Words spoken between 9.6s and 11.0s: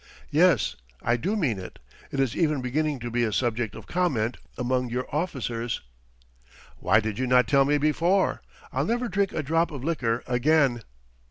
of liquor again."